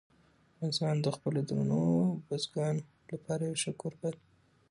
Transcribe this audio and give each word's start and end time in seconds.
افغانستان 0.53 0.95
د 1.01 1.07
خپلو 1.15 1.39
درنو 1.49 1.83
بزګانو 2.27 2.81
لپاره 3.11 3.41
یو 3.43 3.59
ښه 3.61 3.71
کوربه 3.81 4.09
دی. 4.13 4.21